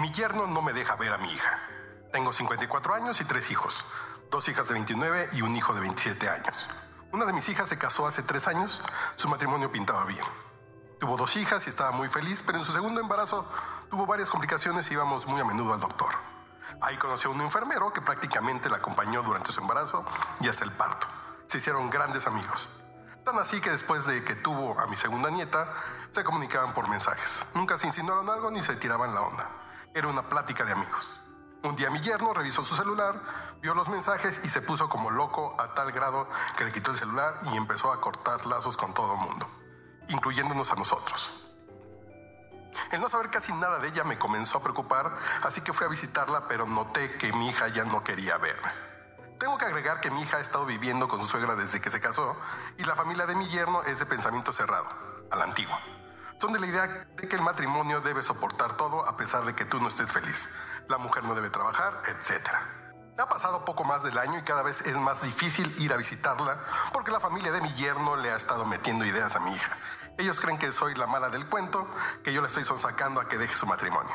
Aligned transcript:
Mi 0.00 0.10
yerno 0.12 0.46
no 0.46 0.62
me 0.62 0.72
deja 0.72 0.96
ver 0.96 1.12
a 1.12 1.18
mi 1.18 1.30
hija. 1.30 1.58
Tengo 2.10 2.32
54 2.32 2.94
años 2.94 3.20
y 3.20 3.26
tres 3.26 3.50
hijos, 3.50 3.84
dos 4.30 4.48
hijas 4.48 4.66
de 4.68 4.72
29 4.72 5.28
y 5.32 5.42
un 5.42 5.54
hijo 5.54 5.74
de 5.74 5.82
27 5.82 6.26
años. 6.26 6.70
Una 7.12 7.26
de 7.26 7.34
mis 7.34 7.46
hijas 7.50 7.68
se 7.68 7.76
casó 7.76 8.06
hace 8.06 8.22
tres 8.22 8.48
años, 8.48 8.80
su 9.16 9.28
matrimonio 9.28 9.70
pintaba 9.70 10.06
bien. 10.06 10.24
Tuvo 10.98 11.18
dos 11.18 11.36
hijas 11.36 11.66
y 11.66 11.68
estaba 11.68 11.90
muy 11.90 12.08
feliz, 12.08 12.42
pero 12.46 12.56
en 12.56 12.64
su 12.64 12.72
segundo 12.72 12.98
embarazo 12.98 13.46
tuvo 13.90 14.06
varias 14.06 14.30
complicaciones 14.30 14.90
y 14.90 14.94
íbamos 14.94 15.26
muy 15.26 15.38
a 15.38 15.44
menudo 15.44 15.74
al 15.74 15.80
doctor. 15.80 16.14
Ahí 16.80 16.96
conoció 16.96 17.30
a 17.30 17.34
un 17.34 17.42
enfermero 17.42 17.92
que 17.92 18.00
prácticamente 18.00 18.70
la 18.70 18.78
acompañó 18.78 19.22
durante 19.22 19.52
su 19.52 19.60
embarazo 19.60 20.06
y 20.40 20.48
hasta 20.48 20.64
el 20.64 20.72
parto. 20.72 21.08
Se 21.46 21.58
hicieron 21.58 21.90
grandes 21.90 22.26
amigos. 22.26 22.70
Tan 23.22 23.38
así 23.38 23.60
que 23.60 23.68
después 23.68 24.06
de 24.06 24.24
que 24.24 24.34
tuvo 24.34 24.80
a 24.80 24.86
mi 24.86 24.96
segunda 24.96 25.28
nieta, 25.28 25.70
se 26.10 26.24
comunicaban 26.24 26.72
por 26.72 26.88
mensajes. 26.88 27.44
Nunca 27.52 27.76
se 27.76 27.86
insinuaron 27.86 28.30
algo 28.30 28.50
ni 28.50 28.62
se 28.62 28.76
tiraban 28.76 29.14
la 29.14 29.20
onda. 29.20 29.59
Era 29.92 30.06
una 30.06 30.22
plática 30.22 30.64
de 30.64 30.72
amigos. 30.72 31.20
Un 31.64 31.74
día 31.74 31.90
mi 31.90 32.00
yerno 32.00 32.32
revisó 32.32 32.62
su 32.62 32.76
celular, 32.76 33.20
vio 33.60 33.74
los 33.74 33.88
mensajes 33.88 34.40
y 34.44 34.48
se 34.48 34.62
puso 34.62 34.88
como 34.88 35.10
loco 35.10 35.54
a 35.60 35.74
tal 35.74 35.90
grado 35.90 36.28
que 36.56 36.64
le 36.64 36.72
quitó 36.72 36.92
el 36.92 36.96
celular 36.96 37.38
y 37.52 37.56
empezó 37.56 37.92
a 37.92 38.00
cortar 38.00 38.46
lazos 38.46 38.76
con 38.76 38.94
todo 38.94 39.14
el 39.14 39.20
mundo, 39.20 39.50
incluyéndonos 40.08 40.70
a 40.70 40.76
nosotros. 40.76 41.32
El 42.92 43.00
no 43.00 43.08
saber 43.08 43.30
casi 43.30 43.52
nada 43.52 43.80
de 43.80 43.88
ella 43.88 44.04
me 44.04 44.16
comenzó 44.16 44.58
a 44.58 44.62
preocupar, 44.62 45.18
así 45.42 45.60
que 45.60 45.72
fui 45.72 45.86
a 45.86 45.90
visitarla, 45.90 46.46
pero 46.46 46.66
noté 46.66 47.16
que 47.18 47.32
mi 47.32 47.48
hija 47.48 47.66
ya 47.68 47.84
no 47.84 48.04
quería 48.04 48.38
verme. 48.38 48.70
Tengo 49.40 49.58
que 49.58 49.64
agregar 49.64 50.00
que 50.00 50.10
mi 50.10 50.22
hija 50.22 50.36
ha 50.36 50.40
estado 50.40 50.66
viviendo 50.66 51.08
con 51.08 51.20
su 51.20 51.26
suegra 51.26 51.56
desde 51.56 51.80
que 51.80 51.90
se 51.90 52.00
casó 52.00 52.36
y 52.78 52.84
la 52.84 52.94
familia 52.94 53.26
de 53.26 53.34
mi 53.34 53.48
yerno 53.48 53.82
es 53.82 53.98
de 53.98 54.06
pensamiento 54.06 54.52
cerrado, 54.52 54.88
a 55.30 55.36
la 55.36 55.44
antigua. 55.44 55.80
Son 56.40 56.54
de 56.54 56.58
la 56.58 56.66
idea 56.66 57.06
de 57.16 57.28
que 57.28 57.36
el 57.36 57.42
matrimonio 57.42 58.00
debe 58.00 58.22
soportar 58.22 58.74
todo 58.78 59.06
a 59.06 59.14
pesar 59.14 59.44
de 59.44 59.54
que 59.54 59.66
tú 59.66 59.78
no 59.78 59.88
estés 59.88 60.10
feliz. 60.10 60.48
La 60.88 60.96
mujer 60.96 61.22
no 61.24 61.34
debe 61.34 61.50
trabajar, 61.50 62.00
etc. 62.08 62.48
Ha 63.18 63.26
pasado 63.26 63.62
poco 63.66 63.84
más 63.84 64.02
del 64.02 64.16
año 64.16 64.38
y 64.38 64.42
cada 64.42 64.62
vez 64.62 64.80
es 64.86 64.96
más 64.96 65.22
difícil 65.22 65.70
ir 65.78 65.92
a 65.92 65.98
visitarla 65.98 66.58
porque 66.94 67.10
la 67.10 67.20
familia 67.20 67.52
de 67.52 67.60
mi 67.60 67.70
yerno 67.74 68.16
le 68.16 68.32
ha 68.32 68.36
estado 68.36 68.64
metiendo 68.64 69.04
ideas 69.04 69.36
a 69.36 69.40
mi 69.40 69.52
hija. 69.52 69.76
Ellos 70.16 70.40
creen 70.40 70.56
que 70.56 70.72
soy 70.72 70.94
la 70.94 71.06
mala 71.06 71.28
del 71.28 71.46
cuento, 71.46 71.86
que 72.24 72.32
yo 72.32 72.40
le 72.40 72.46
estoy 72.48 72.64
sonsacando 72.64 73.20
a 73.20 73.28
que 73.28 73.36
deje 73.36 73.54
su 73.54 73.66
matrimonio. 73.66 74.14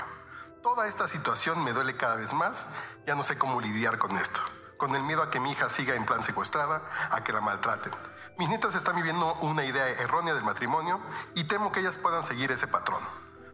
Toda 0.63 0.87
esta 0.87 1.07
situación 1.07 1.63
me 1.63 1.73
duele 1.73 1.95
cada 1.95 2.15
vez 2.15 2.33
más, 2.33 2.69
ya 3.05 3.13
no 3.13 3.21
sé 3.21 3.37
cómo 3.37 3.61
lidiar 3.61 3.99
con 3.99 4.15
esto, 4.15 4.41
con 4.77 4.95
el 4.95 5.03
miedo 5.03 5.21
a 5.21 5.29
que 5.29 5.39
mi 5.39 5.51
hija 5.51 5.69
siga 5.69 5.93
en 5.93 6.07
plan 6.07 6.23
secuestrada, 6.23 6.81
a 7.11 7.23
que 7.23 7.33
la 7.33 7.41
maltraten. 7.41 7.93
Mis 8.37 8.49
nietas 8.49 8.75
están 8.75 8.97
viviendo 8.97 9.33
una 9.35 9.63
idea 9.63 9.87
errónea 9.87 10.33
del 10.33 10.43
matrimonio 10.43 10.99
y 11.35 11.45
temo 11.45 11.71
que 11.71 11.79
ellas 11.79 11.97
puedan 11.97 12.21
seguir 12.21 12.51
ese 12.51 12.67
patrón. 12.67 13.01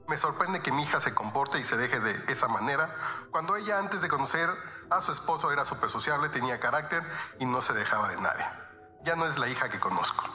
Me 0.08 0.18
sorprende 0.18 0.62
que 0.62 0.72
mi 0.72 0.82
hija 0.82 1.00
se 1.00 1.14
comporte 1.14 1.60
y 1.60 1.64
se 1.64 1.78
deje 1.78 2.00
de 2.00 2.34
esa 2.34 2.48
manera 2.48 2.96
cuando 3.30 3.56
ella 3.56 3.78
antes 3.78 4.02
de 4.02 4.10
conocer 4.10 4.50
a 4.90 5.02
su 5.02 5.12
esposo 5.12 5.52
era 5.52 5.66
súper 5.66 5.92
sociable, 5.92 6.30
tenía 6.30 6.60
carácter 6.60 7.04
y 7.40 7.46
no 7.46 7.62
se 7.62 7.74
dejaba 7.74 8.10
de 8.10 8.20
nadie. 8.20 8.46
Ya 9.04 9.16
no 9.16 9.28
es 9.28 9.38
la 9.38 9.48
hija 9.50 9.70
que 9.70 9.80
conozco. 9.80 10.26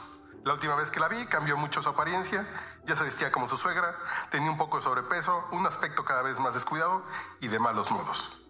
La 0.45 0.53
última 0.53 0.75
vez 0.75 0.91
que 0.91 1.01
la 1.01 1.09
vi 1.09 1.25
cambió 1.25 1.57
mucho 1.57 1.81
su 1.81 1.89
apariencia, 1.89 2.45
ya 2.85 2.95
se 2.95 3.03
vestía 3.03 3.33
como 3.33 3.49
su 3.49 3.57
suegra, 3.57 3.97
tenía 4.31 4.49
un 4.49 4.57
poco 4.57 4.77
de 4.77 4.83
sobrepeso, 4.83 5.45
un 5.51 5.65
aspecto 5.67 6.05
cada 6.05 6.21
vez 6.21 6.39
más 6.39 6.53
descuidado 6.53 7.03
y 7.41 7.49
de 7.49 7.59
malos 7.59 7.91
modos. 7.91 8.43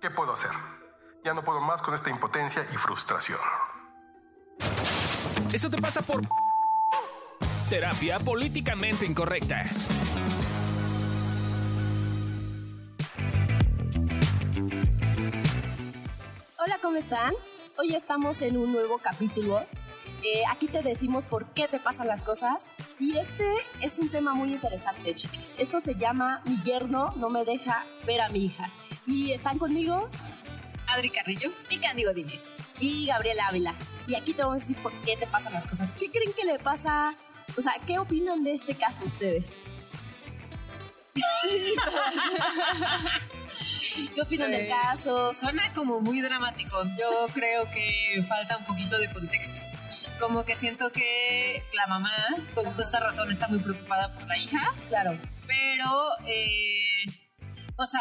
¿Qué 0.00 0.10
puedo 0.10 0.32
hacer? 0.32 0.50
Ya 1.24 1.34
no 1.34 1.44
puedo 1.44 1.60
más 1.60 1.80
con 1.80 1.94
esta 1.94 2.10
impotencia 2.10 2.64
y 2.72 2.76
frustración. 2.76 3.38
Eso 5.52 5.70
te 5.70 5.80
pasa 5.80 6.02
por 6.02 6.22
terapia 7.70 8.18
políticamente 8.18 9.06
incorrecta. 9.06 9.64
Hola, 16.58 16.78
¿cómo 16.82 16.98
están? 16.98 17.32
Hoy 17.78 17.94
estamos 17.94 18.42
en 18.42 18.58
un 18.58 18.72
nuevo 18.72 18.98
capítulo. 18.98 19.60
Eh, 20.22 20.42
aquí 20.50 20.68
te 20.68 20.82
decimos 20.82 21.26
por 21.26 21.46
qué 21.54 21.66
te 21.66 21.80
pasan 21.80 22.08
las 22.08 22.20
cosas. 22.20 22.66
Y 22.98 23.16
este 23.16 23.46
es 23.80 23.98
un 23.98 24.10
tema 24.10 24.34
muy 24.34 24.52
interesante, 24.52 25.14
chicas. 25.14 25.54
Esto 25.56 25.80
se 25.80 25.94
llama 25.94 26.42
Mi 26.44 26.60
yerno 26.60 27.14
no 27.16 27.30
me 27.30 27.46
deja 27.46 27.86
ver 28.06 28.20
a 28.20 28.28
mi 28.28 28.44
hija. 28.44 28.68
Y 29.06 29.32
están 29.32 29.58
conmigo 29.58 30.10
Adri 30.88 31.10
Carrillo 31.10 31.52
y 31.70 31.78
Candy 31.78 32.04
Godínez. 32.04 32.42
y 32.80 33.06
Gabriela 33.06 33.48
Ávila. 33.48 33.74
Y 34.06 34.14
aquí 34.14 34.32
te 34.34 34.42
vamos 34.42 34.62
a 34.62 34.66
decir 34.66 34.76
por 34.82 34.92
qué 35.02 35.16
te 35.16 35.26
pasan 35.26 35.52
las 35.52 35.66
cosas. 35.66 35.92
¿Qué 35.94 36.10
creen 36.10 36.32
que 36.32 36.44
le 36.44 36.58
pasa? 36.58 37.14
O 37.56 37.60
sea, 37.60 37.74
¿qué 37.86 37.98
opinan 37.98 38.44
de 38.44 38.52
este 38.54 38.74
caso 38.74 39.04
ustedes? 39.04 39.52
¿Qué 44.14 44.20
opinan 44.22 44.50
del 44.50 44.62
Eh, 44.62 44.68
caso? 44.68 45.32
Suena 45.34 45.72
como 45.74 46.00
muy 46.00 46.20
dramático. 46.20 46.82
Yo 46.98 47.26
creo 47.34 47.68
que 47.70 48.22
falta 48.28 48.56
un 48.58 48.64
poquito 48.64 48.98
de 48.98 49.12
contexto. 49.12 49.60
Como 50.20 50.44
que 50.44 50.56
siento 50.56 50.90
que 50.92 51.62
la 51.74 51.86
mamá, 51.86 52.12
con 52.54 52.64
justa 52.74 53.00
razón, 53.00 53.30
está 53.30 53.48
muy 53.48 53.60
preocupada 53.60 54.12
por 54.14 54.26
la 54.26 54.36
hija, 54.36 54.74
Claro. 54.88 55.16
pero, 55.46 56.08
eh, 56.26 57.04
o 57.76 57.86
sea, 57.86 58.00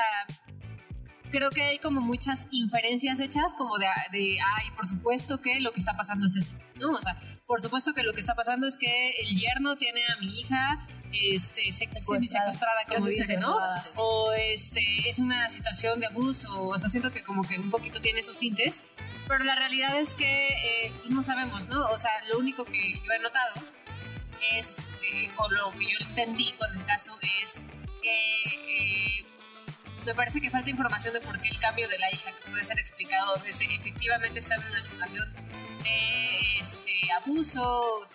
creo 1.32 1.50
que 1.50 1.62
hay 1.64 1.80
como 1.80 2.02
muchas 2.02 2.48
inferencias 2.52 3.20
hechas, 3.20 3.54
como 3.54 3.78
de, 3.78 3.88
de, 4.12 4.38
ay, 4.40 4.72
por 4.76 4.86
supuesto 4.88 5.42
que 5.42 5.60
lo 5.60 5.72
que 5.72 5.80
está 5.80 5.96
pasando 5.96 6.26
es 6.28 6.36
esto, 6.36 6.56
¿no? 6.76 6.92
O 6.92 7.02
sea, 7.02 7.18
por 7.46 7.62
supuesto 7.62 7.94
que 7.94 8.04
lo 8.04 8.14
que 8.14 8.20
está 8.20 8.36
pasando 8.36 8.68
es 8.68 8.78
que 8.78 9.12
el 9.22 9.38
yerno 9.40 9.76
tiene 9.78 10.02
a 10.08 10.18
mi 10.20 10.40
hija 10.40 10.88
este, 11.14 11.72
se- 11.72 11.86
Secuestrada. 11.90 12.52
secuestrada, 12.52 12.82
como 12.90 13.06
dice, 13.08 13.34
¿no? 13.38 13.54
secuestrada, 13.54 13.84
sí. 13.86 13.92
O 13.98 14.32
este, 14.34 15.10
es 15.10 15.20
una 15.20 15.48
situación 15.50 16.00
de 16.02 16.08
abuso, 16.08 16.64
o 16.68 16.78
sea, 16.78 16.90
siento 16.90 17.12
que 17.12 17.24
como 17.24 17.44
que 17.44 17.58
un 17.58 17.72
poquito 17.72 18.02
tiene 18.02 18.20
esos 18.20 18.38
tintes, 18.38 18.84
pero 19.28 19.44
la 19.46 19.56
realidad 19.56 19.98
es 19.98 20.14
que 20.14 20.48
eh, 20.50 20.94
pues 21.00 21.10
no 21.12 21.24
sabemos, 21.24 21.68
¿no? 21.70 21.86
O 21.92 21.98
sea, 21.98 22.12
lo 22.30 22.38
único 22.40 22.66
que 22.66 22.94
yo 23.06 23.12
he 23.14 23.20
notado 23.20 23.54
es, 24.58 24.88
eh, 25.14 25.30
o 25.38 25.50
lo 25.50 25.72
que 25.72 25.86
yo 25.86 25.98
entendí 26.10 26.52
con 26.54 26.78
el 26.78 26.86
caso 26.86 27.12
es 27.44 27.66
que 28.02 29.20
eh, 29.20 29.26
me 30.08 30.16
parece 30.16 30.40
que 30.40 30.50
falta 30.50 30.70
información 30.70 31.14
de 31.14 31.20
por 31.20 31.38
qué 31.42 31.50
el 31.50 31.60
cambio 31.60 31.86
de 31.90 32.00
la 32.00 32.10
hija 32.10 32.32
que 32.32 32.50
puede 32.50 32.64
ser 32.64 32.80
explicado 32.80 33.36
desde 33.44 33.66
efectivamente 33.76 34.40
estar 34.40 34.58
en 34.58 34.68
una 34.68 34.82
situación 34.82 35.34
de 35.84 36.60
este, 36.60 37.12
abuso 37.22 37.62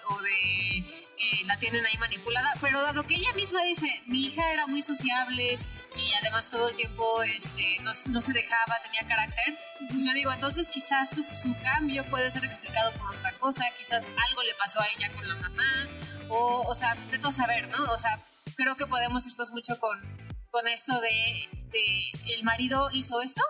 o 0.08 0.22
de 0.22 0.82
que 1.18 1.44
la 1.44 1.58
tienen 1.58 1.84
ahí 1.84 1.98
manipulada, 1.98 2.54
pero 2.62 2.80
dado 2.80 3.02
que 3.04 3.16
ella 3.16 3.34
misma 3.34 3.62
dice, 3.64 4.02
mi 4.06 4.24
hija 4.24 4.50
era 4.52 4.66
muy 4.66 4.80
sociable 4.80 5.58
y 5.94 6.14
además 6.14 6.48
todo 6.48 6.70
el 6.70 6.76
tiempo 6.76 7.22
este, 7.24 7.76
no, 7.82 7.92
no 8.08 8.20
se 8.22 8.32
dejaba, 8.32 8.80
tenía 8.82 9.06
carácter, 9.06 9.58
pues 9.90 10.06
yo 10.06 10.14
digo, 10.14 10.32
entonces 10.32 10.68
quizás 10.68 11.10
su, 11.10 11.26
su 11.34 11.54
cambio 11.62 12.04
puede 12.06 12.30
ser 12.30 12.46
explicado 12.46 12.90
por 12.94 13.14
otra 13.14 13.38
cosa, 13.38 13.66
quizás 13.76 14.06
algo 14.06 14.42
le 14.42 14.54
pasó 14.54 14.80
a 14.80 14.86
ella 14.96 15.12
con 15.12 15.28
la 15.28 15.34
mamá, 15.34 15.88
o, 16.30 16.62
o 16.66 16.74
sea, 16.74 16.94
de 16.94 17.18
todo 17.18 17.32
saber, 17.32 17.68
¿no? 17.68 17.84
O 17.92 17.98
sea, 17.98 18.18
creo 18.56 18.76
que 18.76 18.86
podemos 18.86 19.26
irnos 19.26 19.52
mucho 19.52 19.78
con, 19.78 20.00
con 20.52 20.68
esto 20.68 21.00
de, 21.00 21.48
de 21.72 22.34
el 22.36 22.44
marido 22.44 22.90
hizo 22.92 23.22
esto, 23.22 23.42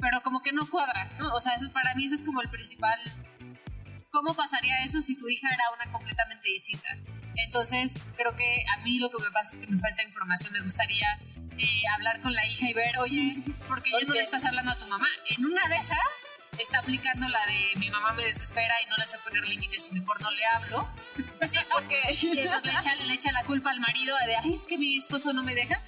pero 0.00 0.22
como 0.22 0.40
que 0.40 0.52
no 0.52 0.70
cuadra, 0.70 1.10
¿no? 1.18 1.34
O 1.34 1.40
sea, 1.40 1.56
eso, 1.56 1.70
para 1.72 1.94
mí 1.96 2.04
ese 2.04 2.14
es 2.14 2.22
como 2.22 2.40
el 2.40 2.48
principal. 2.48 2.98
¿Cómo 4.10 4.34
pasaría 4.34 4.84
eso 4.84 5.02
si 5.02 5.18
tu 5.18 5.28
hija 5.28 5.48
era 5.52 5.64
una 5.74 5.90
completamente 5.90 6.48
distinta? 6.48 6.88
Entonces, 7.34 7.98
creo 8.16 8.36
que 8.36 8.64
a 8.72 8.80
mí 8.84 9.00
lo 9.00 9.10
que 9.10 9.20
me 9.20 9.30
pasa 9.32 9.58
es 9.58 9.66
que 9.66 9.72
me 9.72 9.80
falta 9.80 10.04
información. 10.04 10.52
Me 10.52 10.62
gustaría 10.62 11.18
eh, 11.58 11.82
hablar 11.92 12.22
con 12.22 12.32
la 12.32 12.46
hija 12.46 12.70
y 12.70 12.72
ver, 12.72 12.96
oye, 12.98 13.42
¿por 13.66 13.82
qué 13.82 13.90
ya 13.90 14.06
no 14.06 14.14
le 14.14 14.20
estás 14.20 14.44
hablando 14.44 14.70
a 14.70 14.78
tu 14.78 14.86
mamá? 14.86 15.08
En 15.36 15.44
una 15.44 15.66
de 15.66 15.74
esas 15.74 15.98
está 16.56 16.78
aplicando 16.78 17.28
la 17.28 17.44
de 17.46 17.80
mi 17.80 17.90
mamá 17.90 18.12
me 18.12 18.24
desespera 18.26 18.80
y 18.80 18.88
no 18.88 18.96
le 18.96 19.06
sé 19.08 19.18
poner 19.18 19.42
límites 19.42 19.90
y 19.90 19.98
mejor 19.98 20.22
no 20.22 20.30
le 20.30 20.46
hablo. 20.46 20.88
Sí, 21.44 21.58
porque 21.70 22.00
y 22.22 22.38
entonces 22.38 22.72
le 22.72 22.78
echa, 22.78 22.94
le 22.94 23.12
echa 23.12 23.32
la 23.32 23.44
culpa 23.44 23.70
al 23.70 23.80
marido 23.80 24.16
de, 24.24 24.36
ay, 24.36 24.54
es 24.54 24.66
que 24.66 24.78
mi 24.78 24.96
esposo 24.96 25.32
no 25.32 25.42
me 25.42 25.54
deja 25.54 25.82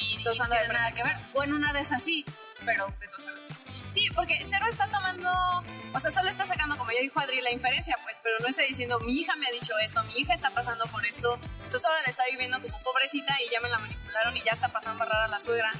y 0.00 0.16
Está 0.16 0.32
usando 0.32 0.56
nada 0.72 0.92
que 0.92 1.02
ver. 1.02 1.16
O 1.34 1.42
en 1.42 1.52
una 1.52 1.72
de 1.72 1.80
esas 1.80 2.02
sí, 2.02 2.24
pero 2.64 2.92
de 2.98 3.22
saber. 3.22 3.40
Sí, 3.94 4.08
porque 4.12 4.44
Cero 4.50 4.66
está 4.68 4.88
tomando, 4.88 5.30
o 5.92 6.00
sea, 6.00 6.10
solo 6.10 6.28
está 6.28 6.44
sacando, 6.44 6.76
como 6.76 6.90
ya 6.90 7.00
dijo 7.00 7.20
Adri, 7.20 7.40
la 7.40 7.52
inferencia, 7.52 7.96
pues, 8.02 8.16
pero 8.24 8.36
no 8.40 8.48
está 8.48 8.62
diciendo, 8.62 8.98
mi 8.98 9.20
hija 9.20 9.36
me 9.36 9.46
ha 9.46 9.52
dicho 9.52 9.72
esto, 9.78 10.02
mi 10.02 10.14
hija 10.18 10.34
está 10.34 10.50
pasando 10.50 10.84
por 10.86 11.06
esto, 11.06 11.38
entonces 11.58 11.84
ahora 11.84 12.00
la 12.02 12.08
está 12.08 12.24
viviendo 12.28 12.60
como 12.60 12.76
pobrecita 12.82 13.36
y 13.40 13.52
ya 13.52 13.60
me 13.60 13.68
la 13.68 13.78
manipularon 13.78 14.36
y 14.36 14.42
ya 14.42 14.50
está 14.50 14.66
pasando 14.68 15.00
a 15.00 15.06
barrar 15.06 15.22
a 15.22 15.28
la 15.28 15.38
suegra, 15.38 15.70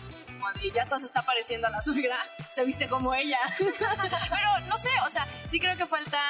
como 0.45 0.59
de, 0.61 0.71
ya 0.71 0.87
se 0.87 1.07
está 1.07 1.23
pareciendo 1.23 1.67
a 1.67 1.71
la 1.71 1.83
suegra, 1.83 2.19
se 2.55 2.65
viste 2.65 2.89
como 2.89 3.15
ella. 3.15 3.39
pero 3.59 4.61
no 4.67 4.77
sé, 4.79 4.91
o 5.07 5.11
sea, 5.11 5.27
sí 5.49 5.59
creo 5.59 5.77
que 5.77 5.87
falta 5.87 6.21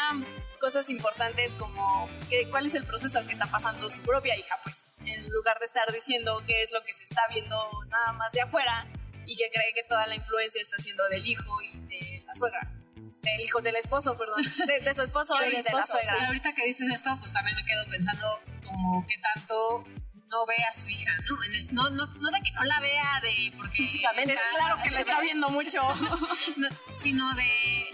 cosas 0.60 0.88
importantes 0.88 1.54
como 1.54 2.08
pues, 2.08 2.28
que, 2.28 2.48
cuál 2.50 2.66
es 2.66 2.74
el 2.74 2.84
proceso 2.84 3.24
que 3.26 3.32
está 3.32 3.46
pasando 3.46 3.90
su 3.90 4.00
propia 4.02 4.36
hija, 4.36 4.56
pues, 4.62 4.86
en 5.04 5.30
lugar 5.30 5.58
de 5.58 5.66
estar 5.66 5.90
diciendo 5.92 6.42
qué 6.46 6.62
es 6.62 6.70
lo 6.72 6.82
que 6.82 6.94
se 6.94 7.04
está 7.04 7.22
viendo 7.28 7.56
nada 7.88 8.12
más 8.12 8.30
de 8.32 8.42
afuera 8.42 8.86
y 9.26 9.36
que 9.36 9.50
cree 9.52 9.74
que 9.74 9.82
toda 9.84 10.06
la 10.06 10.14
influencia 10.14 10.60
está 10.60 10.78
siendo 10.78 11.06
del 11.08 11.26
hijo 11.26 11.62
y 11.62 11.80
de 11.80 12.24
la 12.26 12.34
suegra. 12.34 12.70
Del 12.94 13.40
hijo 13.40 13.62
del 13.62 13.76
esposo, 13.76 14.16
perdón. 14.16 14.42
De, 14.66 14.80
de 14.80 14.94
su 14.94 15.02
esposo 15.02 15.34
y 15.42 15.46
de 15.46 15.52
la 15.52 15.58
esposo, 15.58 15.86
suegra. 15.86 16.18
Sí, 16.18 16.24
ahorita 16.26 16.54
que 16.54 16.66
dices 16.66 16.88
esto, 16.90 17.16
pues 17.18 17.32
también 17.32 17.56
me 17.56 17.64
quedo 17.64 17.84
pensando 17.90 18.40
como 18.64 19.06
qué 19.06 19.14
tanto 19.34 19.84
no 20.30 20.46
ve 20.46 20.56
a 20.68 20.72
su 20.72 20.88
hija, 20.88 21.10
¿no? 21.28 21.42
En 21.44 21.54
el- 21.54 21.74
no, 21.74 21.90
no, 21.90 22.06
no 22.06 22.30
de 22.30 22.40
que 22.42 22.50
no 22.52 22.62
la 22.64 22.80
vea 22.80 23.20
de 23.22 23.52
porque 23.56 23.76
Físicamente. 23.76 24.32
Es 24.32 24.40
claro 24.56 24.78
que 24.82 24.90
la 24.90 25.00
está 25.00 25.20
viendo 25.20 25.48
mucho. 25.50 25.82
no, 26.56 26.68
sino 26.94 27.34
de 27.34 27.86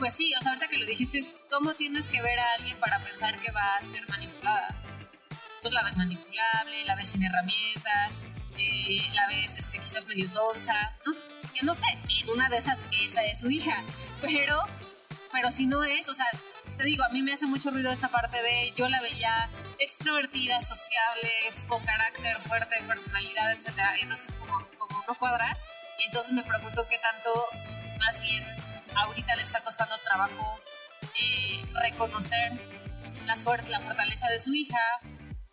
pues 0.00 0.16
sí, 0.16 0.32
o 0.34 0.40
sea, 0.40 0.52
ahorita 0.52 0.68
que 0.68 0.78
lo 0.78 0.86
dijiste 0.86 1.18
es 1.18 1.30
cómo 1.50 1.74
tienes 1.74 2.08
que 2.08 2.22
ver 2.22 2.38
a 2.38 2.54
alguien 2.54 2.78
para 2.78 3.04
pensar 3.04 3.38
que 3.38 3.52
va 3.52 3.76
a 3.76 3.82
ser 3.82 4.08
manipulada. 4.08 4.74
Pues 5.60 5.74
la 5.74 5.82
ves 5.82 5.94
manipulable, 5.94 6.84
la 6.86 6.96
ves 6.96 7.10
sin 7.10 7.22
herramientas, 7.22 8.24
eh, 8.56 9.06
la 9.12 9.26
ves 9.28 9.58
este, 9.58 9.78
quizás 9.78 10.06
medio 10.06 10.28
sonsa, 10.30 10.96
¿no? 11.04 11.12
Que 11.52 11.66
no 11.66 11.74
sé, 11.74 11.84
en 12.22 12.30
una 12.30 12.48
de 12.48 12.56
esas 12.56 12.82
esa 13.02 13.22
es 13.26 13.40
su 13.40 13.50
hija, 13.50 13.84
pero, 14.22 14.62
pero 15.30 15.50
si 15.50 15.66
no 15.66 15.84
es, 15.84 16.08
o 16.08 16.14
sea, 16.14 16.26
te 16.80 16.86
digo, 16.86 17.04
a 17.04 17.10
mí 17.10 17.20
me 17.20 17.34
hace 17.34 17.44
mucho 17.44 17.70
ruido 17.70 17.92
esta 17.92 18.08
parte 18.08 18.40
de 18.42 18.72
yo 18.74 18.88
la 18.88 19.02
veía 19.02 19.50
extrovertida, 19.78 20.58
sociable, 20.60 21.28
con 21.68 21.84
carácter 21.84 22.40
fuerte, 22.40 22.82
personalidad, 22.88 23.54
y 23.98 24.00
entonces 24.00 24.34
como, 24.36 24.66
como 24.78 25.04
no 25.06 25.14
cuadra, 25.16 25.58
y 25.98 26.04
entonces 26.04 26.32
me 26.32 26.42
pregunto 26.42 26.88
qué 26.88 26.96
tanto 26.98 27.30
más 27.98 28.18
bien 28.22 28.42
ahorita 28.94 29.36
le 29.36 29.42
está 29.42 29.62
costando 29.62 29.98
trabajo 29.98 30.58
eh, 31.20 31.62
reconocer 31.82 32.52
la, 33.26 33.34
la 33.68 33.80
fortaleza 33.80 34.30
de 34.30 34.40
su 34.40 34.54
hija, 34.54 34.80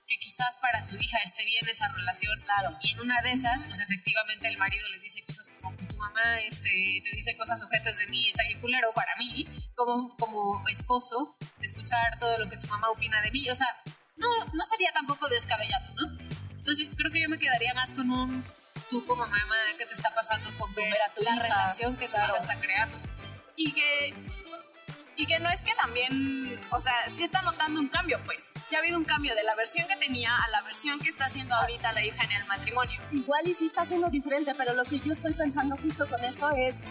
que 0.07 0.17
quizás 0.19 0.57
para 0.61 0.81
su 0.81 0.95
hija 0.95 1.17
esté 1.25 1.43
bien 1.43 1.67
esa 1.69 1.89
relación. 1.89 2.39
Claro. 2.39 2.77
Y 2.81 2.91
en 2.91 3.01
una 3.01 3.21
de 3.21 3.33
esas, 3.33 3.61
pues 3.63 3.81
efectivamente 3.81 4.47
el 4.47 4.57
marido 4.57 4.87
le 4.87 4.99
dice 4.99 5.25
cosas 5.25 5.49
como, 5.49 5.75
pues 5.75 5.89
tu 5.89 5.97
mamá 5.97 6.39
este, 6.39 7.01
te 7.03 7.09
dice 7.13 7.35
cosas 7.35 7.59
sujetas 7.59 7.97
de 7.97 8.07
mí, 8.07 8.29
está 8.29 8.43
bien 8.43 8.61
culero 8.61 8.93
para 8.93 9.13
mí, 9.17 9.45
como, 9.77 10.09
como 10.17 10.67
esposo, 10.69 11.35
escuchar 11.61 12.17
todo 12.19 12.37
lo 12.39 12.49
que 12.49 12.57
tu 12.57 12.67
mamá 12.67 12.89
opina 12.89 13.21
de 13.21 13.31
mí. 13.31 13.47
O 13.49 13.55
sea, 13.55 13.67
no, 14.17 14.27
no 14.53 14.65
sería 14.65 14.91
tampoco 14.91 15.27
descabellado, 15.29 15.85
¿no? 15.95 16.17
Entonces 16.57 16.89
creo 16.97 17.11
que 17.11 17.21
yo 17.21 17.29
me 17.29 17.37
quedaría 17.37 17.73
más 17.75 17.93
con 17.93 18.09
un 18.11 18.43
tú 18.89 19.05
como 19.05 19.25
mamá, 19.27 19.55
¿qué 19.77 19.85
te 19.85 19.93
está 19.93 20.13
pasando 20.13 20.49
con 20.57 20.73
ver, 20.73 20.87
a 21.07 21.13
tu 21.13 21.21
la 21.23 21.31
hija? 21.35 21.43
relación 21.43 21.95
que 21.97 22.07
tu 22.07 22.11
Claro. 22.13 22.33
hija 22.35 22.41
está 22.43 22.59
creando? 22.59 22.97
y 23.55 23.71
que 23.71 24.13
y 25.19 25.25
que 25.25 25.39
no 25.39 25.49
es 25.49 25.63
que 25.63 25.73
también, 25.73 26.61
o 26.69 26.79
sea, 26.79 26.93
sí 27.11 27.23
está 27.23 27.41
notando 27.41 27.79
un 27.79 27.87
cambio, 27.87 28.19
pues. 28.23 28.51
Sí 28.67 28.75
ha 28.75 28.79
habido 28.79 28.97
un 28.99 29.03
cambio 29.03 29.33
de 29.33 29.41
la 29.43 29.55
versión 29.55 29.87
que 29.87 29.95
tenía 29.95 30.29
a 30.37 30.47
la 30.49 30.61
versión 30.61 30.99
que 30.99 31.09
está 31.09 31.25
haciendo 31.25 31.55
ahorita 31.55 31.91
la 31.91 32.05
hija 32.05 32.23
en 32.23 32.31
el 32.33 32.45
matrimonio. 32.45 33.01
Igual 33.11 33.47
y 33.47 33.55
sí 33.55 33.65
está 33.65 33.83
siendo 33.83 34.11
diferente, 34.11 34.53
pero 34.55 34.75
lo 34.75 34.83
que 34.85 34.99
yo 34.99 35.11
estoy 35.11 35.33
pensando 35.33 35.75
justo 35.77 36.07
con 36.07 36.23
eso 36.23 36.51
es, 36.51 36.81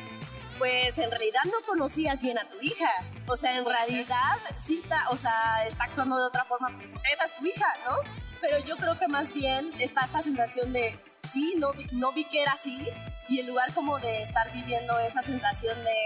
pues 0.58 0.98
en 0.98 1.10
realidad 1.10 1.40
no 1.44 1.66
conocías 1.66 2.22
bien 2.22 2.38
a 2.38 2.48
tu 2.48 2.60
hija. 2.60 2.90
O 3.26 3.36
sea, 3.36 3.56
en 3.56 3.64
realidad 3.64 4.38
sí 4.58 4.80
está, 4.82 5.08
o 5.10 5.16
sea, 5.16 5.66
está 5.66 5.84
actuando 5.84 6.16
de 6.16 6.26
otra 6.26 6.44
forma, 6.44 6.70
esa 7.12 7.24
es 7.24 7.36
tu 7.36 7.46
hija, 7.46 7.66
¿no? 7.86 7.96
Pero 8.40 8.58
yo 8.60 8.76
creo 8.76 8.98
que 8.98 9.08
más 9.08 9.32
bien 9.32 9.70
está 9.78 10.02
esta 10.02 10.22
sensación 10.22 10.72
de, 10.72 10.98
sí, 11.24 11.54
no 11.56 11.72
vi, 11.72 11.86
no 11.92 12.12
vi 12.12 12.24
que 12.24 12.42
era 12.42 12.52
así, 12.52 12.88
y 13.28 13.40
en 13.40 13.48
lugar 13.48 13.72
como 13.74 13.98
de 13.98 14.22
estar 14.22 14.52
viviendo 14.52 14.98
esa 15.00 15.22
sensación 15.22 15.82
de, 15.82 15.96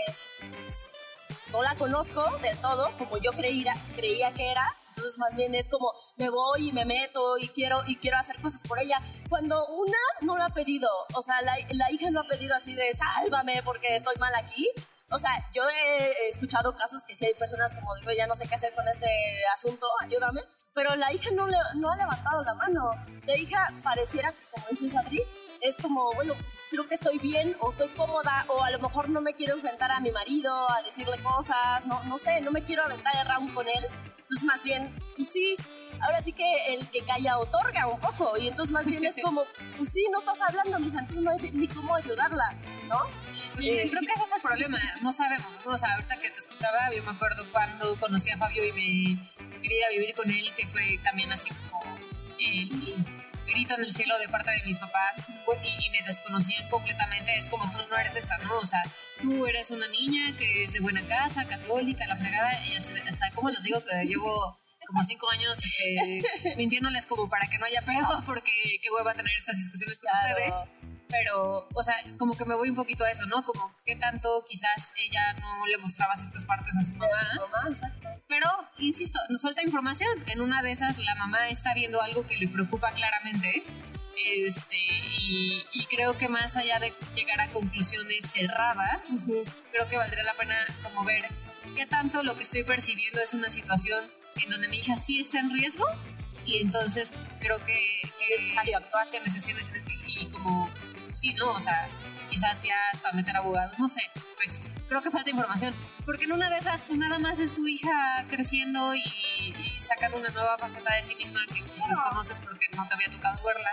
pues, 0.65 0.91
no 1.53 1.63
la 1.63 1.75
conozco 1.75 2.39
del 2.39 2.57
todo, 2.59 2.97
como 2.99 3.19
yo 3.19 3.33
creía, 3.33 3.75
creía 3.95 4.33
que 4.33 4.51
era, 4.51 4.75
más 5.19 5.37
bien 5.37 5.55
es 5.55 5.69
como 5.69 5.93
me 6.17 6.31
voy 6.31 6.69
y 6.69 6.73
me 6.73 6.85
meto 6.85 7.39
y 7.39 7.49
quiero 7.49 7.83
y 7.87 7.97
quiero 7.97 8.19
hacer 8.19 8.41
cosas 8.41 8.63
por 8.67 8.79
ella. 8.81 9.01
Cuando 9.29 9.67
una 9.69 9.99
no 10.23 10.37
lo 10.37 10.45
ha 10.45 10.51
pedido, 10.51 10.89
o 11.15 11.23
sea, 11.23 11.41
la, 11.43 11.55
la 11.71 11.91
hija 11.91 12.11
no 12.11 12.21
ha 12.21 12.29
pedido 12.29 12.55
así 12.55 12.75
de 12.75 12.93
sálvame 12.95 13.63
porque 13.63 13.97
estoy 13.97 14.17
mal 14.17 14.35
aquí. 14.35 14.69
O 15.13 15.19
sea, 15.19 15.31
yo 15.53 15.63
he 15.69 16.29
escuchado 16.29 16.77
casos 16.77 17.03
que 17.05 17.15
sí 17.15 17.27
hay 17.27 17.35
personas 17.35 17.73
como 17.73 17.95
digo, 17.97 18.13
ya 18.17 18.27
no 18.27 18.35
sé 18.35 18.47
qué 18.49 18.55
hacer 18.55 18.73
con 18.75 18.87
este 18.87 19.09
asunto, 19.57 19.87
ayúdame. 20.01 20.43
Pero 20.73 20.95
la 20.95 21.13
hija 21.13 21.31
no, 21.33 21.49
le, 21.49 21.57
no 21.75 21.91
ha 21.91 21.97
levantado 21.97 22.43
la 22.43 22.55
mano. 22.55 22.93
La 23.25 23.37
hija 23.37 23.73
pareciera 23.83 24.31
que, 24.31 24.47
como 24.53 24.67
dices 24.69 24.95
Adri, 24.95 25.21
es 25.61 25.77
como, 25.77 26.13
bueno, 26.15 26.35
pues, 26.35 26.59
creo 26.71 26.87
que 26.89 26.95
estoy 26.95 27.19
bien 27.19 27.57
o 27.61 27.71
estoy 27.71 27.89
cómoda 27.91 28.45
o 28.49 28.63
a 28.63 28.71
lo 28.71 28.79
mejor 28.79 29.09
no 29.11 29.21
me 29.21 29.35
quiero 29.35 29.55
enfrentar 29.55 29.91
a 29.93 30.01
mi 30.01 30.11
marido, 30.11 30.71
a 30.71 30.83
decirle 30.83 31.19
cosas, 31.23 31.85
no, 31.87 32.03
no 32.05 32.19
sé, 32.19 32.41
no 32.41 32.51
me 32.51 32.63
quiero 32.65 32.85
aventar 32.85 33.13
el 33.21 33.27
round 33.29 33.53
con 33.55 33.67
él. 33.69 33.85
Entonces 34.19 34.45
más 34.45 34.63
bien, 34.63 34.95
pues 35.17 35.29
sí, 35.29 35.57
ahora 36.01 36.23
sí 36.23 36.33
que 36.33 36.75
el 36.75 36.89
que 36.89 37.03
calla 37.05 37.37
otorga 37.39 37.89
un 37.89 37.99
poco 37.99 38.37
y 38.39 38.47
entonces 38.49 38.73
más 38.73 38.87
bien 38.87 39.05
es 39.05 39.17
como, 39.23 39.43
pues 39.77 39.93
sí, 39.93 40.07
no 40.13 40.21
estás 40.21 40.41
hablando, 40.41 40.79
mija, 40.79 41.01
entonces 41.01 41.23
no 41.23 41.31
hay 41.33 41.39
de- 41.39 41.51
ni 41.53 41.67
cómo 41.69 41.95
ayudarla, 41.97 42.55
¿no? 42.89 42.99
Pues 43.55 43.67
Eh, 43.67 43.87
creo 43.91 44.01
que 44.01 44.13
ese 44.15 44.25
es 44.25 44.33
el 44.37 44.41
problema, 44.41 44.79
no 45.03 45.13
sabemos. 45.13 45.49
¿no? 45.67 45.73
O 45.73 45.79
sea, 45.79 45.93
ahorita 45.95 46.17
que 46.21 46.31
te 46.31 46.37
escuchaba, 46.39 46.91
yo 46.95 47.03
me 47.03 47.11
acuerdo 47.11 47.45
cuando 47.51 47.97
conocí 47.99 48.31
a 48.31 48.39
Fabio 48.39 48.65
y 48.65 48.73
me 48.73 49.61
quería 49.61 49.89
vivir 49.91 50.15
con 50.15 50.31
él, 50.31 50.53
que 50.57 50.67
fue 50.69 50.99
también 51.03 51.33
así 51.33 51.51
como 51.51 51.83
el, 52.39 52.71
el 52.71 53.20
grito 53.47 53.75
en 53.75 53.83
el 53.85 53.93
cielo 53.93 54.19
de 54.19 54.29
parte 54.29 54.51
de 54.51 54.63
mis 54.65 54.79
papás 54.79 55.19
y, 55.19 55.87
y 55.87 55.91
me 55.91 56.03
desconocían 56.07 56.69
completamente. 56.69 57.37
Es 57.37 57.49
como 57.49 57.71
tú 57.71 57.79
no 57.89 57.97
eres 57.99 58.17
esta, 58.17 58.39
¿no? 58.39 58.59
O 58.59 58.67
sea, 58.67 58.83
tú 59.21 59.47
eres 59.47 59.71
una 59.71 59.87
niña 59.89 60.37
que 60.37 60.63
es 60.63 60.73
de 60.73 60.81
buena 60.81 61.07
casa, 61.07 61.47
católica, 61.47 62.07
la 62.07 62.17
fregada, 62.17 62.65
y 62.67 62.77
así, 62.77 62.93
hasta 63.09 63.31
como 63.33 63.51
les 63.51 63.63
digo 63.63 63.83
que 63.85 64.05
llevo 64.07 64.57
como 64.87 65.05
cinco 65.05 65.31
años 65.31 65.59
este, 65.63 66.23
mintiéndoles 66.57 67.07
como 67.07 67.29
para 67.29 67.47
que 67.49 67.59
no 67.59 67.67
haya 67.67 67.83
pedo, 67.83 68.23
porque 68.27 68.51
qué 68.83 68.91
hueva 68.91 69.15
tener 69.15 69.33
estas 69.37 69.57
discusiones 69.57 69.99
con 69.99 70.11
Claro. 70.11 70.37
ustedes 70.37 70.69
pero, 71.11 71.69
o 71.75 71.83
sea, 71.83 71.97
como 72.19 72.37
que 72.37 72.45
me 72.45 72.55
voy 72.55 72.71
un 72.71 72.77
poquito 72.77 73.05
a 73.05 73.11
eso, 73.11 73.27
¿no? 73.27 73.45
Como 73.45 73.75
qué 73.85 73.97
tanto 73.97 74.45
quizás 74.49 74.93
ella 74.97 75.35
no 75.35 75.67
le 75.67 75.77
mostraba 75.79 76.17
ciertas 76.17 76.45
partes 76.45 76.77
a 76.77 76.83
su 76.83 76.93
mamá. 76.93 77.09
su 77.35 77.41
mamá, 77.41 77.69
exacto. 77.69 78.09
Pero, 78.29 78.47
insisto, 78.79 79.19
nos 79.29 79.43
falta 79.43 79.63
información. 79.63 80.11
En 80.27 80.41
una 80.41 80.63
de 80.63 80.71
esas, 80.71 80.99
la 80.99 81.15
mamá 81.17 81.49
está 81.49 81.75
viendo 81.75 82.01
algo 82.01 82.27
que 82.27 82.37
le 82.37 82.49
preocupa 82.49 82.93
claramente. 82.93 83.65
Este, 84.27 84.77
y, 84.77 85.65
y 85.73 85.87
creo 85.87 86.17
que 86.19 86.29
más 86.29 86.57
allá 86.57 86.79
de 86.79 86.93
llegar 87.15 87.41
a 87.41 87.51
conclusiones 87.53 88.31
cerradas, 88.31 89.25
creo 89.73 89.89
que 89.89 89.97
valdría 89.97 90.23
la 90.23 90.35
pena 90.35 90.55
como 90.83 91.05
ver 91.05 91.25
qué 91.75 91.87
tanto 91.87 92.23
lo 92.23 92.37
que 92.37 92.43
estoy 92.43 92.65
percibiendo 92.65 93.21
es 93.23 93.33
una 93.33 93.49
situación 93.49 94.05
en 94.43 94.51
donde 94.51 94.69
mi 94.69 94.79
hija 94.79 94.97
sí 94.97 95.21
está 95.21 95.41
en 95.41 95.51
riesgo 95.51 95.87
y 96.45 96.59
entonces 96.59 97.13
creo 97.39 97.65
que 97.65 98.01
es 98.03 98.41
necesario 98.41 98.79
actuar, 98.79 99.07
se 99.07 99.21
necesita 99.21 99.61
y 100.07 100.27
como, 100.27 100.60
sí, 101.13 101.35
¿no? 101.35 101.53
O 101.53 101.61
sea, 101.61 101.89
quizás 102.29 102.63
ya 102.63 102.75
hasta 102.93 103.13
meter 103.13 103.37
abogados, 103.37 103.79
no 103.79 103.89
sé, 103.89 104.03
pues 104.37 104.61
creo 104.89 105.03
que 105.03 105.11
falta 105.11 105.31
información, 105.31 105.75
porque 106.05 106.25
en 106.25 106.33
una 106.33 106.49
de 106.49 106.59
esas 106.59 106.83
pues 106.85 106.99
nada 106.99 107.19
más 107.19 107.41
es 107.41 107.53
tu 107.53 107.67
hija 107.67 108.25
creciendo 108.29 108.95
y, 108.95 109.01
y 109.01 109.81
sacando 109.81 110.19
una 110.19 110.29
nueva 110.31 110.57
faceta 110.59 110.95
de 110.95 111.03
sí 111.03 111.15
misma 111.17 111.41
que 111.53 111.63
pues, 111.63 111.89
desconoces 111.89 112.39
porque 112.39 112.67
no 112.77 112.87
te 112.89 112.95
había 112.95 113.11
tocado 113.11 113.43
verla 113.45 113.71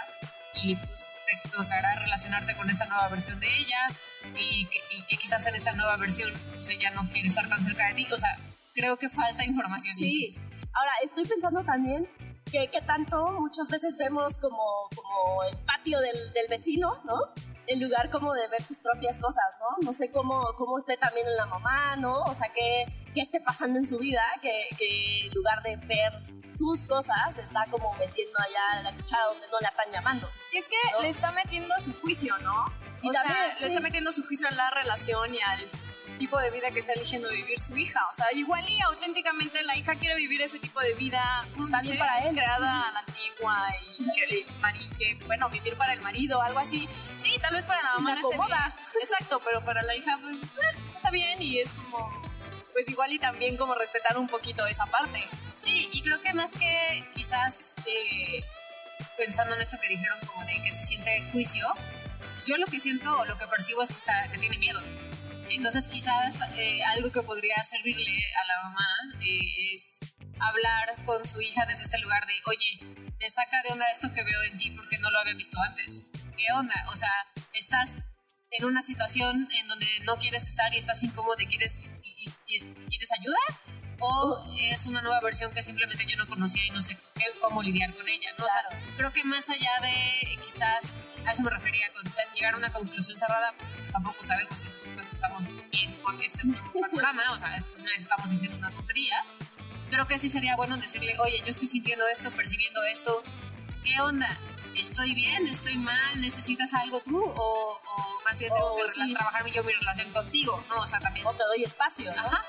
y 0.56 0.76
pues 0.76 1.08
te 1.26 1.50
tocará 1.50 1.96
relacionarte 2.00 2.56
con 2.56 2.70
esta 2.70 2.86
nueva 2.86 3.08
versión 3.10 3.40
de 3.40 3.48
ella 3.58 3.88
y 4.36 4.66
que, 4.66 4.80
y 4.92 5.04
que 5.04 5.18
quizás 5.18 5.46
en 5.46 5.56
esta 5.56 5.74
nueva 5.74 5.98
versión 5.98 6.32
pues 6.56 6.70
ella 6.70 6.92
no 6.92 7.10
quiere 7.12 7.28
estar 7.28 7.48
tan 7.48 7.62
cerca 7.62 7.88
de 7.90 7.94
ti, 7.94 8.08
o 8.12 8.18
sea, 8.18 8.38
creo 8.74 8.98
que 8.98 9.10
falta 9.10 9.44
información. 9.44 9.96
Sí. 9.98 10.26
insisto. 10.28 10.42
Ahora, 10.74 10.92
estoy 11.04 11.26
pensando 11.26 11.64
también 11.64 12.08
que, 12.52 12.68
que 12.70 12.82
tanto 12.82 13.32
muchas 13.32 13.70
veces 13.70 13.98
vemos 13.98 14.38
como, 14.40 14.90
como 14.96 15.44
el 15.44 15.58
patio 15.66 16.00
del, 16.00 16.34
del 16.34 16.48
vecino, 16.50 16.98
¿no? 17.06 17.20
En 17.68 17.82
lugar 17.82 18.10
como 18.10 18.34
de 18.34 18.48
ver 18.48 18.64
tus 18.64 18.80
propias 18.80 19.18
cosas, 19.20 19.46
¿no? 19.60 19.88
No 19.88 19.94
sé 19.94 20.12
cómo, 20.12 20.54
cómo 20.58 20.78
esté 20.78 20.98
también 20.98 21.28
en 21.28 21.36
la 21.36 21.46
mamá, 21.46 21.96
¿no? 21.98 22.24
O 22.24 22.34
sea, 22.34 22.52
qué, 22.54 22.86
qué 23.18 23.22
esté 23.24 23.42
pasando 23.42 23.80
en 23.80 23.88
su 23.88 23.98
vida, 23.98 24.22
que, 24.44 24.68
que 24.78 25.26
en 25.26 25.34
lugar 25.34 25.64
de 25.64 25.76
ver 25.78 26.14
sus 26.56 26.84
cosas, 26.86 27.36
está 27.38 27.66
como 27.72 27.92
metiendo 27.96 28.38
allá 28.40 28.84
la 28.84 28.96
cuchara 28.96 29.26
donde 29.26 29.48
no 29.48 29.60
la 29.60 29.70
están 29.70 29.92
llamando. 29.92 30.30
Y 30.54 30.58
es 30.58 30.68
que 30.68 30.76
¿No? 30.94 31.02
le 31.02 31.10
está 31.10 31.32
metiendo 31.32 31.74
su 31.84 31.94
juicio, 32.00 32.38
¿no? 32.40 32.66
Y 33.02 33.10
o 33.10 33.12
también, 33.12 33.36
sea, 33.38 33.58
sí. 33.58 33.64
le 33.64 33.68
está 33.70 33.80
metiendo 33.82 34.14
su 34.14 34.24
juicio 34.26 34.48
a 34.48 34.52
la 34.52 34.70
relación 34.70 35.34
y 35.34 35.40
al 35.42 35.68
tipo 36.20 36.38
de 36.40 36.50
vida 36.52 36.70
que 36.72 36.80
está 36.80 36.94
eligiendo 36.94 37.30
vivir 37.30 37.60
su 37.60 37.76
hija. 37.78 38.00
O 38.12 38.14
sea, 38.16 38.26
igual 38.34 38.68
y 38.70 38.80
auténticamente 38.82 39.62
la 39.64 39.76
hija 39.78 39.96
quiere 39.96 40.16
vivir 40.16 40.42
ese 40.42 40.60
tipo 40.60 40.80
de 40.80 40.94
vida. 40.96 41.48
pues, 41.56 41.70
Está 41.70 41.82
bien 41.82 41.98
para 41.98 42.20
él. 42.28 42.36
Creada 42.36 42.88
a 42.88 42.92
la 42.92 43.00
antigua 43.00 43.66
y 43.98 44.12
que, 44.14 44.36
el 44.42 44.48
mari- 44.60 44.90
que, 44.98 45.16
bueno, 45.26 45.50
vivir 45.50 45.76
para 45.76 45.94
el 45.94 46.02
marido, 46.02 46.42
algo 46.42 46.60
así. 46.60 46.88
Sí, 47.18 47.36
tal 47.40 47.54
vez 47.56 47.66
para 47.66 47.82
la 47.84 47.90
Sí, 47.90 47.96
mamá 47.98 48.16
la 48.16 48.22
no 48.22 48.30
esté 48.32 48.46
bien. 48.46 49.04
Exacto, 49.04 49.42
pero 49.46 49.64
para 49.66 49.82
la 49.84 49.96
hija, 49.96 50.18
pues, 50.22 50.36
eh, 50.38 50.80
está 50.96 51.12
bien 51.12 51.40
y 51.42 51.60
es 51.60 51.70
como, 51.72 52.10
pues 52.78 52.90
igual 52.90 53.12
y 53.12 53.18
también 53.18 53.58
como 53.58 53.74
respetar 53.74 54.20
un 54.20 54.28
poquito 54.28 54.68
esa 54.68 54.86
parte. 54.86 55.28
Sí, 55.56 55.90
y 55.92 56.04
creo 56.04 56.22
que 56.22 56.32
más 56.36 56.54
que 56.54 57.04
quizás 57.16 57.74
eh, 57.88 58.44
pensando 59.18 59.56
en 59.56 59.64
esto 59.64 59.80
que 59.82 59.90
dijeron 59.90 60.20
como 60.28 60.46
de 60.46 60.62
que 60.62 60.72
se 60.72 60.84
siente 60.84 61.24
juicio, 61.32 61.66
pues 62.36 62.46
yo 62.46 62.56
lo 62.58 62.68
que 62.68 62.80
siento 62.80 63.18
o 63.18 63.26
lo 63.26 63.36
que 63.36 63.48
percibo 63.48 63.82
es 63.82 63.90
que, 63.90 63.96
está, 63.96 64.32
que 64.32 64.38
tiene 64.38 64.60
miedo. 64.60 64.80
Entonces 65.50 65.88
quizás 65.88 66.40
eh, 66.56 66.84
algo 66.84 67.12
que 67.12 67.24
podría 67.24 67.56
servirle 67.64 68.16
a 68.44 68.46
la 68.46 68.70
mamá 68.70 68.88
eh, 69.22 69.74
es 69.74 70.00
hablar 70.40 71.04
con 71.04 71.26
su 71.26 71.42
hija 71.42 71.66
desde 71.66 71.86
este 71.86 71.98
lugar 71.98 72.28
de, 72.28 72.34
oye, 72.46 73.10
me 73.20 73.28
saca 73.28 73.64
de 73.64 73.74
onda 73.74 73.90
esto 73.90 74.14
que 74.14 74.24
veo 74.24 74.44
en 74.52 74.60
ti 74.60 74.70
porque 74.70 75.00
no 75.00 75.10
lo 75.10 75.18
había 75.18 75.34
visto 75.34 75.60
antes. 75.68 76.04
¿Qué 76.38 76.46
onda? 76.54 76.76
O 76.92 76.96
sea, 76.96 77.12
estás 77.54 77.96
en 78.52 78.66
una 78.66 78.84
situación 78.84 79.50
en 79.52 79.68
donde 79.68 79.88
no 80.04 80.18
quieres 80.18 80.48
estar 80.48 80.72
y 80.76 80.78
estás 80.78 81.02
incómodo 81.02 81.40
y 81.40 81.48
quieres, 81.48 81.80
quieres 82.90 83.12
ayuda 83.12 83.38
o 84.00 84.46
es 84.72 84.86
una 84.86 85.02
nueva 85.02 85.20
versión 85.22 85.52
que 85.54 85.62
simplemente 85.64 86.06
yo 86.08 86.16
no 86.18 86.28
conocía 86.28 86.64
y 86.66 86.70
no 86.72 86.82
sé 86.82 86.96
qué- 87.16 87.26
cómo 87.42 87.64
lidiar 87.64 87.94
con 87.96 88.08
ella, 88.08 88.30
¿no? 88.38 88.46
O 88.46 88.50
sea, 88.50 88.80
creo 88.96 89.12
que 89.12 89.24
más 89.24 89.50
allá 89.50 89.72
de 89.82 90.38
quizás, 90.44 90.98
a 91.26 91.32
eso 91.32 91.42
me 91.44 91.50
refería, 91.50 91.92
con 91.94 92.04
llegar 92.36 92.54
a 92.54 92.58
una 92.58 92.72
conclusión 92.72 93.18
cerrada, 93.18 93.54
pues 93.78 93.92
tampoco 93.92 94.24
sabemos 94.24 94.56
si 94.60 94.68
nosotros 94.70 95.08
estamos 95.12 95.44
bien 95.72 95.96
con 96.02 96.22
este 96.22 96.44
programa, 96.92 97.32
o 97.32 97.38
sea, 97.38 97.56
estamos 97.96 98.30
diciendo 98.30 98.58
una 98.58 98.72
tontería. 98.72 99.24
Creo 99.90 100.06
que 100.08 100.20
sí 100.20 100.30
sería 100.30 100.56
bueno 100.56 100.78
decirle, 100.78 101.18
oye, 101.20 101.40
yo 101.40 101.48
estoy 101.48 101.68
sintiendo 101.68 102.08
esto, 102.10 102.32
percibiendo 102.32 102.84
esto, 102.84 103.24
¿qué 103.84 104.00
onda? 104.02 104.30
¿Estoy 104.76 105.16
bien? 105.16 105.48
¿Estoy 105.48 105.76
mal? 105.78 106.22
¿Necesitas 106.22 106.72
algo 106.76 107.00
tú? 107.02 107.18
¿O, 107.24 107.82
más 108.28 108.40
bien 108.40 108.54
tengo 108.54 108.76
que 108.76 108.90
sí. 108.90 109.14
trabajar 109.14 109.46
yo 109.48 109.64
mi 109.64 109.72
relación 109.72 110.12
contigo? 110.12 110.64
¿no? 110.68 110.82
O 110.82 110.88
sea, 110.88 111.00
también... 111.00 111.26
O 111.26 111.34
te 111.34 111.44
doy 111.44 111.64
espacio, 111.64 112.12
Ajá. 112.12 112.44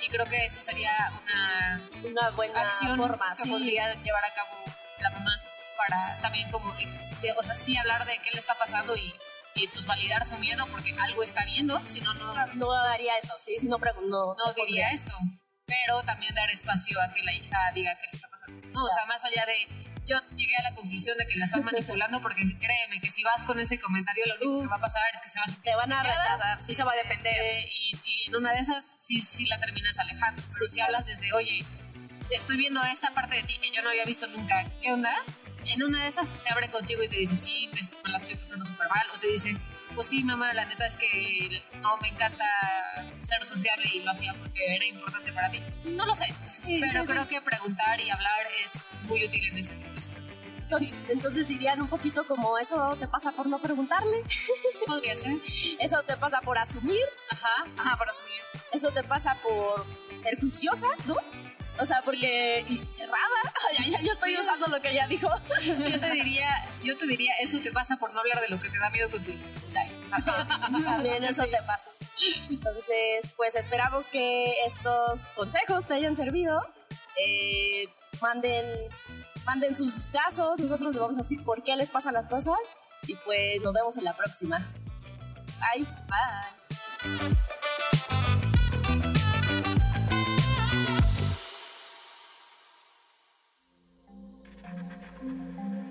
Y 0.00 0.08
creo 0.08 0.26
que 0.26 0.44
eso 0.44 0.60
sería 0.60 0.92
una, 1.22 1.80
una 2.04 2.30
buena 2.30 2.62
acción 2.62 2.96
forma, 2.96 3.32
que 3.36 3.50
podría 3.50 3.94
llevar 3.94 4.24
a 4.24 4.34
cabo 4.34 4.56
la 4.98 5.10
mamá 5.10 5.40
para 5.76 6.18
también 6.18 6.50
como, 6.50 6.70
o 6.70 7.42
sea, 7.42 7.54
sí 7.54 7.76
hablar 7.76 8.06
de 8.06 8.18
qué 8.18 8.30
le 8.32 8.38
está 8.38 8.54
pasando 8.56 8.96
y, 8.96 9.14
y 9.54 9.68
pues 9.68 9.84
validar 9.86 10.24
su 10.24 10.36
miedo 10.38 10.66
porque 10.70 10.94
algo 10.98 11.22
está 11.22 11.44
viendo, 11.44 11.80
si 11.86 12.00
no, 12.00 12.14
no... 12.14 12.34
No 12.54 12.72
haría 12.72 13.16
eso, 13.18 13.34
sí, 13.36 13.58
si 13.58 13.66
no, 13.66 13.78
no, 13.78 14.34
no 14.34 14.52
diría 14.54 14.90
esto. 14.92 15.12
Pero 15.66 16.02
también 16.02 16.34
dar 16.34 16.50
espacio 16.50 17.00
a 17.00 17.12
que 17.12 17.22
la 17.22 17.32
hija 17.32 17.58
diga 17.74 17.96
qué 17.96 18.06
le 18.06 18.12
está 18.12 18.28
pasando. 18.28 18.68
No, 18.68 18.84
o 18.84 18.88
sea, 18.88 19.04
más 19.06 19.24
allá 19.24 19.44
de 19.46 19.85
yo 20.06 20.16
llegué 20.36 20.56
a 20.56 20.70
la 20.70 20.74
conclusión 20.74 21.18
de 21.18 21.26
que 21.26 21.36
la 21.36 21.46
están 21.46 21.64
manipulando 21.64 22.22
porque 22.22 22.42
créeme 22.58 23.00
que 23.00 23.10
si 23.10 23.22
vas 23.24 23.42
con 23.44 23.58
ese 23.58 23.78
comentario 23.78 24.24
lo 24.26 24.34
único 24.36 24.62
que 24.62 24.68
va 24.68 24.76
a 24.76 24.80
pasar 24.80 25.02
es 25.12 25.20
que 25.20 25.28
se 25.28 25.38
va 25.38 25.44
a 25.44 25.62
te 25.62 25.74
van 25.74 25.92
a 25.92 26.02
rechazar, 26.02 26.58
sí 26.58 26.74
se 26.74 26.84
va 26.84 26.92
a 26.92 26.96
defender 26.96 27.66
y, 27.68 27.96
y, 28.04 28.26
en 28.28 28.36
una 28.36 28.52
de 28.52 28.60
esas 28.60 28.92
sí, 28.98 29.18
sí 29.20 29.46
la 29.46 29.58
terminas 29.58 29.98
alejando. 29.98 30.42
Pero 30.52 30.68
si 30.68 30.80
hablas 30.80 31.06
desde, 31.06 31.32
oye, 31.32 31.64
estoy 32.30 32.56
viendo 32.56 32.82
esta 32.84 33.10
parte 33.10 33.36
de 33.36 33.42
ti 33.44 33.58
que 33.60 33.70
yo 33.70 33.82
no 33.82 33.90
había 33.90 34.04
visto 34.04 34.26
nunca, 34.28 34.64
¿qué 34.80 34.92
onda? 34.92 35.14
En 35.64 35.82
una 35.82 36.02
de 36.02 36.08
esas 36.08 36.28
se 36.28 36.52
abre 36.52 36.70
contigo 36.70 37.02
y 37.02 37.08
te 37.08 37.16
dice, 37.16 37.36
sí, 37.36 37.68
me 37.72 38.10
la 38.10 38.18
estoy 38.18 38.36
pasando 38.36 38.64
súper 38.64 38.88
mal, 38.88 39.06
o 39.14 39.18
te 39.18 39.26
dice, 39.28 39.56
pues 39.94 40.08
sí, 40.08 40.22
mamá, 40.24 40.52
la 40.52 40.64
neta 40.64 40.86
es 40.86 40.96
que 40.96 41.62
no 41.80 41.96
me 41.98 42.08
encanta 42.08 42.44
ser 43.22 43.44
sociable 43.44 43.88
y 43.94 44.00
lo 44.00 44.10
hacía 44.10 44.34
porque 44.34 44.74
era 44.74 44.84
importante 44.86 45.32
para 45.32 45.50
ti. 45.50 45.62
No 45.84 46.06
lo 46.06 46.14
sé, 46.14 46.26
pero 46.80 47.04
creo 47.04 47.28
que 47.28 47.40
preguntar 47.40 48.00
y 48.00 48.10
hablar 48.10 48.46
es 48.64 48.80
muy 49.02 49.24
útil 49.24 49.46
en 49.48 49.58
este 49.58 49.74
tipo 49.76 50.26
entonces, 50.66 50.98
entonces, 51.08 51.46
dirían 51.46 51.80
un 51.80 51.86
poquito 51.86 52.26
como 52.26 52.58
eso 52.58 52.96
te 52.98 53.06
pasa 53.06 53.30
por 53.30 53.46
no 53.46 53.60
preguntarle. 53.60 54.24
Podría 54.86 55.16
ser. 55.16 55.36
Eso 55.78 56.02
te 56.02 56.16
pasa 56.16 56.40
por 56.40 56.58
asumir. 56.58 57.02
Ajá, 57.30 57.70
ajá, 57.76 57.96
por 57.96 58.08
asumir. 58.08 58.40
Eso 58.72 58.90
te 58.90 59.04
pasa 59.04 59.36
por 59.42 59.86
ser 60.18 60.40
juiciosa, 60.40 60.88
¿no? 61.06 61.14
O 61.78 61.84
sea, 61.84 62.02
porque 62.02 62.64
y 62.68 62.78
cerrada. 62.92 63.18
ya, 63.86 64.00
yo 64.00 64.12
estoy 64.12 64.36
usando 64.36 64.66
lo 64.68 64.80
que 64.80 64.90
ella 64.90 65.06
dijo. 65.06 65.28
Yo 65.66 66.00
te 66.00 66.10
diría, 66.10 66.68
yo 66.82 66.96
te 66.96 67.06
diría, 67.06 67.32
eso 67.40 67.60
te 67.60 67.72
pasa 67.72 67.96
por 67.96 68.12
no 68.12 68.20
hablar 68.20 68.40
de 68.40 68.48
lo 68.48 68.60
que 68.60 68.68
te 68.68 68.78
da 68.78 68.90
miedo 68.90 69.10
con 69.10 69.22
tu 69.22 69.32
También 70.84 71.24
eso 71.24 71.44
te 71.44 71.62
pasa. 71.66 71.88
Entonces, 72.48 73.32
pues 73.36 73.56
esperamos 73.56 74.08
que 74.08 74.54
estos 74.66 75.26
consejos 75.34 75.86
te 75.86 75.94
hayan 75.94 76.16
servido. 76.16 76.62
Eh, 77.18 77.88
manden, 78.20 78.64
manden 79.44 79.76
sus 79.76 80.06
casos. 80.06 80.58
Nosotros 80.58 80.92
les 80.92 81.00
vamos 81.00 81.18
a 81.18 81.22
decir 81.22 81.42
por 81.44 81.62
qué 81.62 81.76
les 81.76 81.90
pasan 81.90 82.14
las 82.14 82.26
cosas. 82.26 82.58
Y 83.06 83.16
pues 83.16 83.60
nos 83.62 83.72
vemos 83.72 83.96
en 83.96 84.04
la 84.04 84.16
próxima. 84.16 84.58
Bye. 85.58 85.86
Bye. 86.08 87.36